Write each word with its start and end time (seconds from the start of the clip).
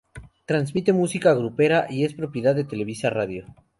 Transmite 0.47 0.93
música 0.93 1.31
grupera 1.35 1.85
y 1.87 2.05
es 2.05 2.15
Propiedad 2.15 2.55
de 2.55 2.63
Televisa 2.63 3.11
Radio. 3.11 3.45